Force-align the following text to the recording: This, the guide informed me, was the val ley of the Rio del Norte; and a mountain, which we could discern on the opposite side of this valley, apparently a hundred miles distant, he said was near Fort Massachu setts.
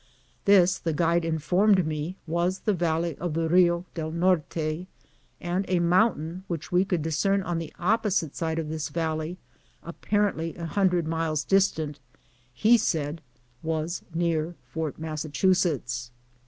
This, 0.45 0.79
the 0.79 0.93
guide 0.93 1.23
informed 1.23 1.85
me, 1.85 2.15
was 2.25 2.61
the 2.61 2.73
val 2.73 3.01
ley 3.01 3.15
of 3.17 3.35
the 3.35 3.47
Rio 3.47 3.85
del 3.93 4.09
Norte; 4.09 4.87
and 5.39 5.63
a 5.67 5.77
mountain, 5.77 6.43
which 6.47 6.71
we 6.71 6.83
could 6.83 7.03
discern 7.03 7.43
on 7.43 7.59
the 7.59 7.71
opposite 7.77 8.35
side 8.35 8.57
of 8.57 8.67
this 8.69 8.89
valley, 8.89 9.37
apparently 9.83 10.55
a 10.55 10.65
hundred 10.65 11.05
miles 11.07 11.43
distant, 11.43 11.99
he 12.51 12.79
said 12.79 13.21
was 13.61 14.01
near 14.11 14.55
Fort 14.65 14.99
Massachu 14.99 15.55
setts. 15.55 16.09